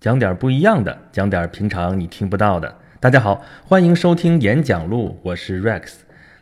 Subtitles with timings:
[0.00, 2.74] 讲点不一样的，讲点平常你听不到的。
[3.00, 5.92] 大家好，欢迎收听演讲录，我是 Rex。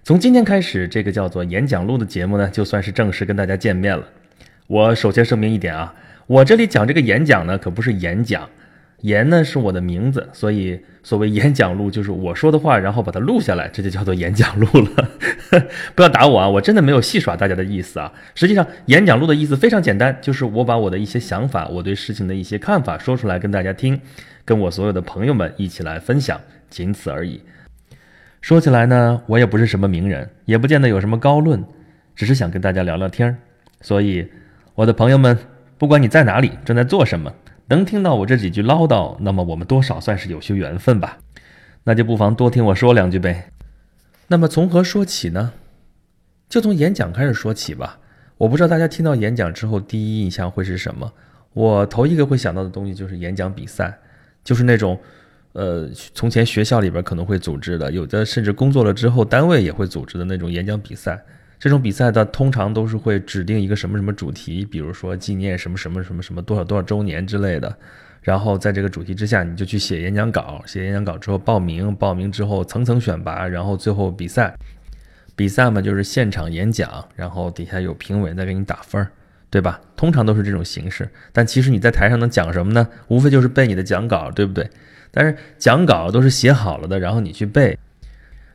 [0.04, 4.04] 从今天开始，这个叫做演讲录的节目呢，就算是正式跟大家见面了。
[4.68, 5.92] 我首先声明一点啊，
[6.28, 8.48] 我这里讲这个演讲呢，可不是演讲。
[9.00, 15.08] 言呢是我的名字，所以所谓演讲录就是我说的话，然后把它录下来，这就叫做演讲录了。
[15.94, 18.12] 不要打我啊，我真的没有戏耍大家的意思啊。
[18.34, 24.00] 实际上，演讲录的意思非常简单，就是我把我的一些想法，我对事情的一些看法说出来跟大家听，
[24.44, 27.40] 跟我所有的朋友们一起来分享，仅此而已。
[28.40, 31.64] 说起来呢，我也不是什么名人，也不见得有什么高论，
[32.14, 33.36] 只是想跟大家聊聊天儿。
[33.80, 34.28] 所以，
[34.74, 35.36] 我的朋友们，
[35.76, 37.32] 不管你在哪里，正在做什么。
[37.68, 41.18] 能听到我这几句唠叨，那么我们多少算是有些缘分吧？
[41.84, 43.50] 那就不妨多听我说两句呗。
[44.28, 45.52] 那么从何说起呢？
[46.48, 47.98] 就从演讲开始说起吧。
[48.36, 51.10] 我不知道大家听到演讲之后第一印象会是什么。
[51.54, 53.98] 我头一个会想到的东西就是演讲比赛，
[54.44, 55.00] 就是那种，
[55.54, 61.20] 呃，从前学校里边可能会组织的，有的甚至工作了之后单位也会组织的那种演讲比赛。
[61.58, 67.76] 这种比赛的通常都是会指定一个什么什么主题，比如说纪念什么什么什么什么多少多少周年之类的，
[68.28, 74.54] 然后在这个主题之下，你就去写演讲稿，写演讲稿之后报名，报名之后层层选拔，然后最后比赛。
[75.34, 79.06] 比赛嘛就是现场演讲，然后底下有评委在给你打分，
[79.48, 79.80] 对吧？
[79.96, 81.08] 通常都是这种形式。
[81.32, 82.86] 但其实你在台上能讲什么呢？
[83.06, 84.68] 无非就是背你的讲稿，对不对？
[85.10, 87.78] 但是讲稿都是写好了的，然后你去背，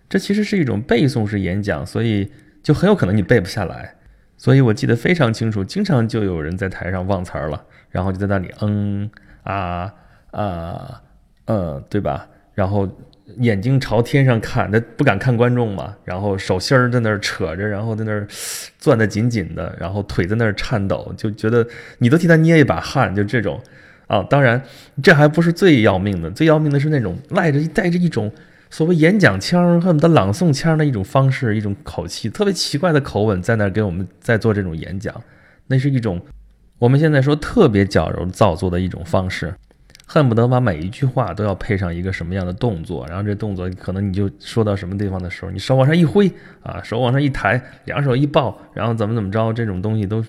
[0.08, 2.32] 这其实是一种背诵式演讲，所以。
[2.62, 3.94] 就很有可能你背不下来，
[4.38, 9.12] 所以我记得非常清楚，经常就有人在台上忘词儿了，然后就在那里嗯
[9.44, 9.94] 啊
[10.32, 11.02] 啊
[11.46, 12.28] 嗯，对吧？
[12.54, 12.88] 然后
[13.38, 18.28] 眼睛朝天上看，他不敢看观众嘛，然后手心儿在那儿扯着，然后在那儿
[18.80, 21.66] 攥得紧紧的，然后腿在那儿颤抖，就觉得
[21.98, 23.60] 你都替他捏一把汗，就这种
[24.08, 24.24] 啊。
[24.30, 24.62] 当然，
[25.02, 28.32] 这还不是最要命的，最要命的是那种赖着带着一种。
[28.70, 35.14] 所谓演讲腔，恨不得朗诵腔的一种方式，一种口气，特别奇怪的口吻，在那儿给我们在做这种演讲，
[35.68, 36.20] 那是一种
[36.80, 39.54] 我们现在说特别矫揉造作的一种方式，
[40.06, 46.30] 恨不得把每一句话都要配上一个什么样的动作，然后这动作可能你就说到什么地方的时候，你手往上一挥
[46.62, 50.24] 啊，手往上一抬，两手一抱，然后怎么怎么着，这种东西都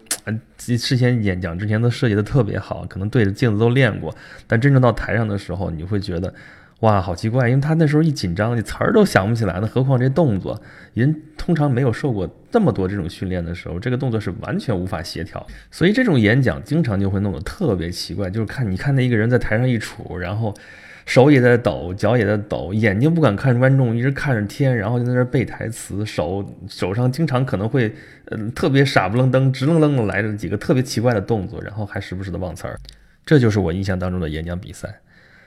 [0.59, 4.15] 事先演讲之前都设计的特别好，可能对着镜子都练过，
[4.47, 6.33] 但真正到台上的时候，你会觉得。
[6.85, 10.61] 哇，好奇怪，因为他那时候一紧张，你词儿都想不起来呢，何况这动作，
[10.93, 20.53] 人通常没有受过这么多这种训练的时候，这个动作是完全无法协调，所以这种演讲经常就会弄得特别奇怪，就是看你看那一个人在台上一杵，然后
[21.07, 27.91] 手也在抖，脚也在抖，眼睛不敢看观众，一直看着天，然后就在那背台词，手手上经常可能会，
[28.27, 32.79] 嗯，特别傻不愣登、直愣愣的来着几个特别奇怪的动作，然后还时不时的忘词儿，
[33.25, 35.01] 这就是我印象当中的演讲比赛。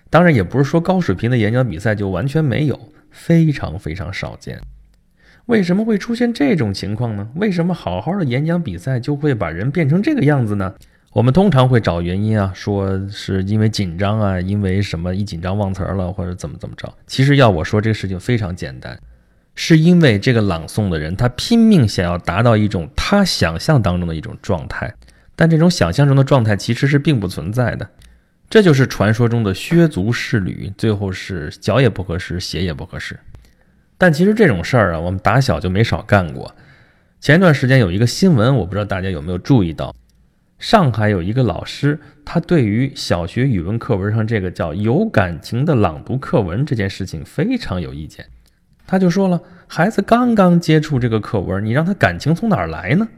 [0.09, 2.79] 当然也不是说高水平的演讲比赛就完全没有，
[3.11, 4.59] 非常非常少见。
[5.47, 7.29] 为什么会出现这种情况呢？
[7.35, 10.73] 为什么好好的演讲比赛就会把人变成这个样子呢？
[11.13, 16.93] 我们通常会找原因啊，说是因为紧张啊，因为什么一紧张忘词了，或者怎么怎么着。
[17.07, 18.99] 其实要我说这个事情非常简单，
[19.55, 24.93] 是因为这个朗诵的人他拼命想要达到一种他想象当中的一种状态，
[25.35, 27.89] 但这种想象中的状态其实是并不存在的。
[28.49, 33.19] 这就是传说中的削足适履，最后是脚也不合适，鞋也不合适。
[33.97, 36.55] 但其实这种事儿啊，我们打小就没少干过。
[37.19, 39.93] 前一段时间有一个新闻，我不知道大家有没有注意到，
[40.59, 48.25] 上海有一个老师，他对于小学语文课文上这个叫有感情的朗读课文这件事情非常有意见。
[48.85, 53.09] 他就说了，孩子刚刚接触这个课文，你让他感情从哪儿来呢？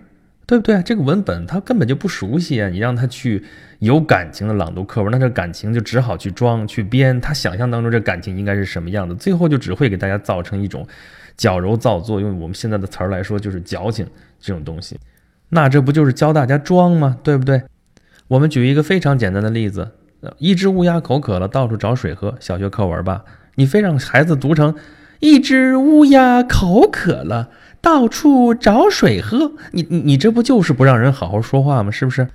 [0.49, 0.81] 对不对？
[0.81, 2.67] 这个文本他根本就不熟悉啊！
[2.69, 3.43] 你让他去
[3.77, 7.21] 有感情的朗读课文，那这感情就只好去装、去编。
[7.21, 10.87] 他想象当中这感情应该是什么样的，最后就只会给大家造成一种
[11.37, 12.19] 矫揉造作。
[12.19, 14.07] 用我们现在的词儿来说，就是矫情
[14.39, 14.97] 这种东西。
[15.49, 17.19] 那这不就是教大家装吗？
[17.21, 17.61] 对不对？
[18.27, 19.91] 我们举一个非常简单的例子：
[20.39, 22.35] 一只乌鸦口渴了，到处找水喝。
[22.39, 23.23] 小学课文吧，
[23.53, 24.73] 你非让孩子读成
[25.19, 27.51] 一只乌鸦口渴了。
[27.81, 31.89] 到处找水喝，你你你这不就是不让人好好说话吗？
[31.89, 32.27] 是不是？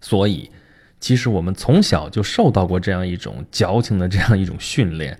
[0.00, 0.50] 所以，
[0.98, 5.16] 其实我们从小就受到过这样一种矫情的这样一种训练，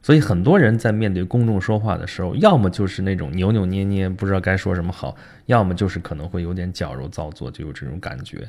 [0.00, 5.12] 所以很多人在面对公众说话的时候，要么就是那种扭扭捏捏，不知道该说什么好；
[5.46, 8.48] 要么就是可能会有点矫揉造作，就有这种感觉。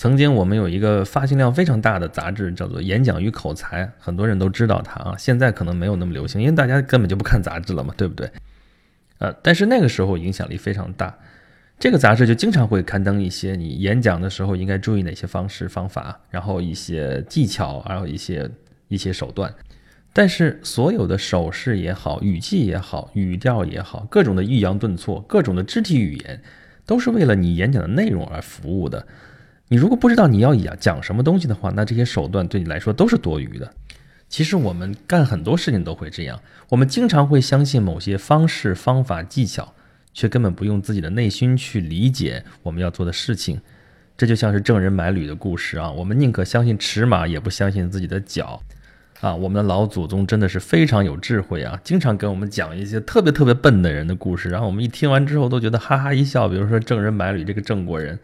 [0.00, 5.14] 曾经我们有一个发行量非常大的杂志，叫做《演讲与口才》，很多人都知道它啊。
[5.18, 8.30] 现在可能没有那么流行，因为大家根本就不看杂志了嘛，对不对？
[9.18, 11.14] 呃，但是那个时候影响力非常大。
[11.78, 18.50] 这个杂志就经常会刊登一些你演讲的时候应该注意哪些方式方法，然后一些技巧，还有一些
[18.88, 19.54] 一些手段。
[20.14, 26.40] 但是所有的手势也好，语气也好，语调也好，各种的抑扬顿挫，各种的肢体语言，
[26.86, 29.06] 都是为了你演讲的内容而服务的。
[29.70, 33.72] 你如果不知道你要讲讲什么东西的话，那这些手段对你来说都是多余的。
[34.28, 36.38] 其实我们干很多事情都会这样，
[36.68, 39.72] 我们经常会相信某些方式、方法、技巧。
[40.12, 43.60] 却根本不用自己的内心去理解我们要做的事情，
[44.18, 45.88] 这就像是郑人买履的故事啊！
[45.88, 48.60] 我们宁可相信尺码，也不相信自己的脚
[49.20, 49.32] 啊！
[49.36, 56.48] 我们的老祖宗真的是非常有智慧啊，经常给我们讲一些特别特别笨的人的故事，然后我们一听完之后都觉得哈哈一笑。
[56.48, 58.18] 比如说郑人买履这个郑国人，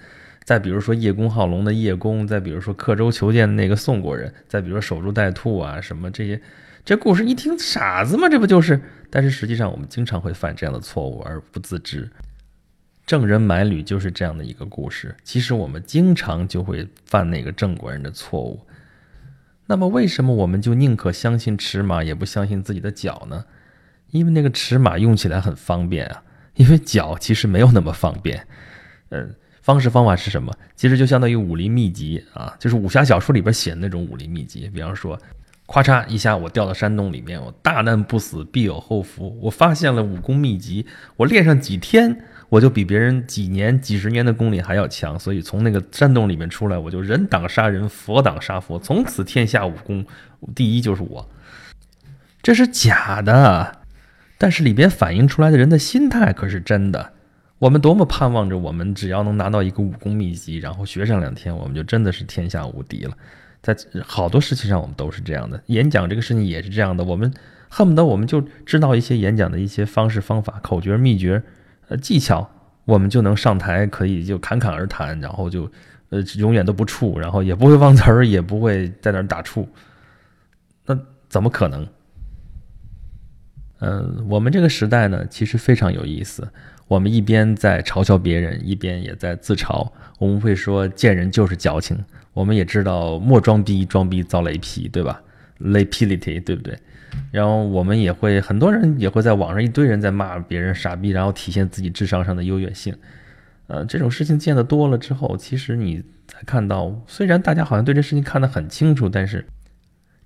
[0.46, 6.40] 再比如说叶公好龙的叶公，再比如说刻舟求剑的那个宋国人，再比如说守株待兔啊什么这些。
[6.84, 8.28] 这故事一听，傻子吗？
[8.28, 8.80] 这不就是？
[9.10, 12.08] 但是实际上，我们经常会犯这样的错误而不自知。
[13.04, 15.12] 郑人买履就是这样的一个故事。
[15.24, 18.64] 其实我们经常就会犯那个郑国人的错误。
[19.66, 23.44] 那么，为什么我们就宁可相信尺码，也不相信自己的脚呢？
[24.10, 26.22] 因为那个尺码用起来很方便啊。
[26.54, 28.46] 因为脚其实没有那么方便。
[29.08, 29.34] 嗯，
[29.66, 30.52] 方式方法是什么？
[30.76, 34.70] 其实就相当于武林秘籍啊，就是武侠小说里边写的那种武林秘籍。
[34.72, 35.18] 比方说。
[35.68, 39.36] 咵嚓一下，我掉到山洞里面，我大难不死必有后福。
[39.42, 40.86] 我发现了武功秘籍，
[41.16, 42.16] 我练上几天，
[42.48, 45.18] 我就比别人几年、几十年的功力还要强。
[45.18, 50.06] 所以从那个山洞里面出来，我就人挡杀人，佛挡杀佛，从此天下武功
[50.54, 51.28] 第一就是我。
[52.40, 53.80] 这是假的，
[54.38, 57.14] 但是里边反映出来的人的心态可是真的。
[57.58, 63.16] 我们多么盼望着，我们只要能拿到一个武功秘籍，然后学上两天，我们就真的是天下无敌了。
[63.62, 63.74] 在
[64.04, 65.60] 好多事情上，我们都是这样的。
[65.66, 67.32] 演讲这个事情也是这样的，我们
[67.68, 71.42] 恨不得我们就知道一些演讲的一些方式、方法、口诀、秘诀、
[71.88, 72.48] 呃技巧，
[72.84, 75.70] 我们就能上台，可以就侃侃而谈，然后就
[76.10, 79.66] 呃永远都不怵，然后也不会忘词儿，也不会在那儿打怵。
[80.84, 80.96] 那
[81.28, 81.88] 怎么可能？
[83.80, 86.46] 嗯，我们这个时代呢，其实非常有意思。
[86.88, 89.90] 我们一边在嘲笑别人，一边也在自嘲。
[90.18, 91.98] 我们会说见人就是矫情。
[92.32, 95.20] 我们也知道莫装逼，装逼遭雷劈，对吧
[95.60, 96.78] ？Lapility，对不对？
[97.32, 102.94] 然后我们也会，很多人也会在网上一堆人在骂别人傻逼，然后体现自己智商上的优越性。
[103.68, 109.44] 呃，这种事情见得多了之后，其实你才看到，虽然大家好像对这事情看得很清楚，但是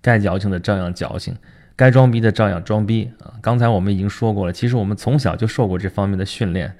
[0.03, 1.35] 该矫情的照样矫情。
[1.81, 3.32] 该装逼的照样装逼啊！
[3.41, 6.71] 刚才我们已经说过了，其实我们从小就受过这方面的训练，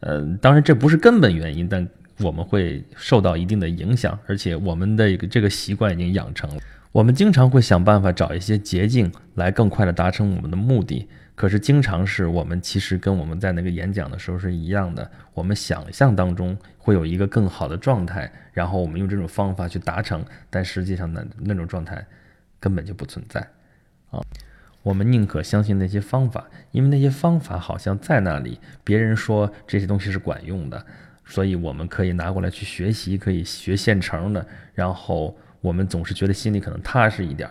[0.00, 6.60] 呃，当然这不是根本原因，但我们会受到一定的影响，而且我们的这个习惯已经养成了。
[6.92, 22.06] 我们经常会想办法找一些捷径来更快的达成我们的目的，可是经常是我们其实跟我们在那个演讲的时候是一样的，我们想象当中会有一个更好的状态，然后我们用这种方法去达成，但实际上呢，那种状态
[22.60, 23.40] 根本就不存在
[24.10, 24.20] 啊。
[24.82, 30.86] 我们宁可相信那些方法，因为那些方法好像在那里，别人说这些东西是管用的，
[31.26, 34.46] 所以我们可以拿过来去学习，可以学现成的。
[34.72, 37.50] 然后我们总是觉得心里可能踏实一点，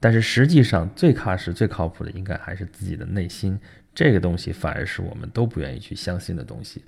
[0.00, 3.60] 但是实际上最踏实、最靠谱的应该还是自己的内心。
[3.94, 6.82] 这个东西反而是我们都不愿意去相信的东西。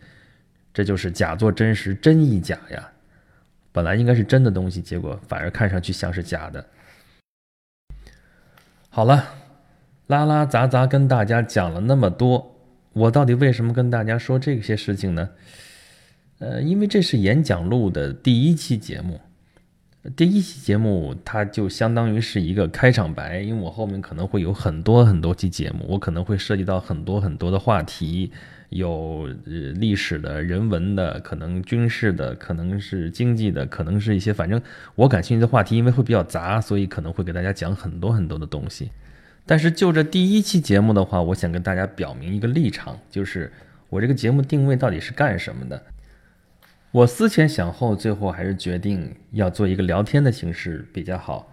[0.73, 2.89] 这就是假作真实，真亦假呀。
[3.73, 6.67] 本来应该是真的东西，结果反而看上去像是假的。
[8.89, 9.35] 好了。
[10.07, 12.55] 拉拉杂杂跟大家讲了那么多，
[12.93, 15.31] 我到底为什么跟大家说这些事情呢？
[16.39, 19.21] 呃，因为这是演讲录的第一期节目，
[20.15, 28.31] 第一期节目它就相当于是一个开场白，因为我后面可能会有很多很多期节目，我可能会涉及到很多很多的话题，
[28.69, 34.63] 有呃历史的、人文的，可能军事的，可能是经济的，可能是一些反正
[34.95, 38.91] 我感兴趣的话题，因为会比较杂，所以可能会给大家讲很多很多的东西。
[39.49, 43.53] 但是就这第一期节目的话，我想跟大家表明一个立场，就是
[43.89, 45.81] 我这个节目定位到底是干什么的。
[46.91, 51.49] 我思前想后，最后还是决定要做一个聊天的形式比较好。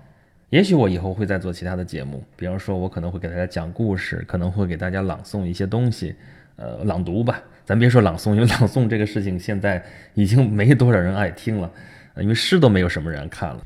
[0.50, 6.16] 也许我以后会再做其他的节目，比方说我可能会给大家讲故事，可能会给大家朗诵一些东西，
[6.56, 7.40] 呃，朗读吧。
[7.64, 9.84] 咱别说朗诵，因为朗诵这个事情现在
[10.16, 11.72] 已经没多少人爱听了，
[12.18, 13.66] 因为诗都没有什么人看了，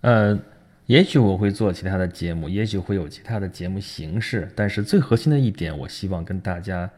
[0.00, 0.38] 呃。
[0.86, 6.88] 也许我会做其他的节目，也许会有其他的节目形式，但是最核心的一点，我希望跟大家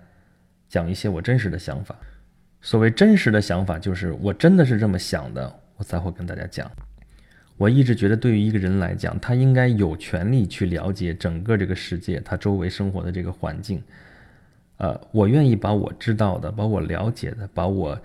[0.69, 1.97] 讲一些我真实的想法。
[2.61, 6.71] 所谓真实的想法，就是我真的是这么想的，我才会跟大家讲。
[7.57, 13.83] 我一直觉得，对于一个人来讲，他应该有权利去了解整个这个世界，他周围生活的这个环境。
[14.77, 17.99] 呃，我愿意把我知道的、把我了解的、把我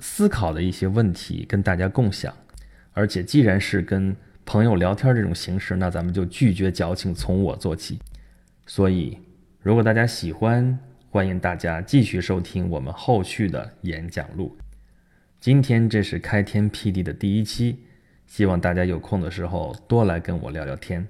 [0.00, 2.32] 思考的一些问题跟大家共享。
[2.92, 4.16] 而且既然是跟
[4.46, 7.98] 朋友聊天这种形式，那咱们就拒绝矫情，从我做起。
[8.64, 9.18] 所以，
[9.60, 10.78] 如果大家喜欢，
[11.10, 14.56] 欢迎大家继续收听我们后续的演讲录。
[15.40, 17.84] 今天这是开天辟地的第一期，
[18.28, 21.04] 希望大家有空的时候多来跟我聊聊天。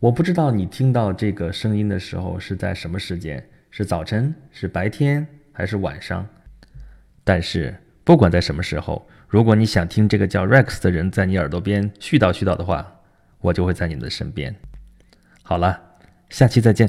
[0.00, 6.26] 我不知道你听到这个声音的时候是在什么时间，是早晨，是白天，还是晚上？
[7.22, 12.86] 但是不管在什么时候，如果你想听这个叫 Rex 的人在你耳朵边絮叨絮叨的话，
[13.40, 14.54] 我就会在你的身边。
[15.42, 15.76] 好了，
[16.30, 16.88] 下期再见。